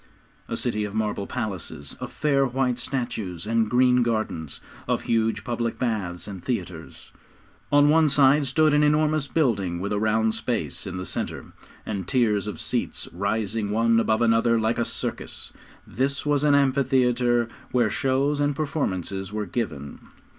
A 0.49 0.57
city 0.57 0.83
of 0.83 0.95
marble 0.95 1.27
palaces, 1.27 1.93
of 1.99 2.11
fair 2.11 2.43
white 2.43 2.79
statues 2.79 3.45
and 3.45 3.69
green 3.69 4.01
gardens; 4.01 4.59
of 4.87 5.03
huge 5.03 5.43
public 5.43 5.77
baths 5.77 6.27
and 6.27 6.43
theatres. 6.43 7.11
On 7.71 7.87
one 7.87 8.09
side 8.09 8.47
stood 8.47 8.73
an 8.73 8.81
enormous 8.81 9.27
building, 9.27 9.79
with 9.79 9.93
a 9.93 9.99
round 9.99 10.33
space 10.33 10.87
in 10.87 10.97
the 10.97 11.05
centre, 11.05 11.51
and 11.85 12.07
tiers 12.07 12.47
of 12.47 12.59
seats 12.59 13.07
rising 13.13 13.69
one 13.69 13.99
above 13.99 14.23
another 14.23 14.59
like 14.59 14.79
a 14.79 14.85
circus. 14.85 15.53
This 15.85 16.25
was 16.25 16.43
an 16.43 16.55
amphitheatre, 16.55 17.47
where 17.71 17.91
shows 17.91 18.39
and 18.39 18.55
performances 18.55 19.31
were 19.31 19.45
given. 19.45 19.99